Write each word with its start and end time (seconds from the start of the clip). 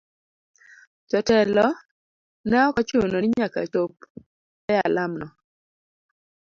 Jo 1.11 1.19
telo 1.27 1.65
ne 2.49 2.57
ok 2.67 2.75
ochuno 2.81 3.17
ni 3.21 3.27
nyaka 3.39 3.61
chop 3.73 3.93
e 4.71 4.73
alam 4.87 5.11
no. 5.21 5.27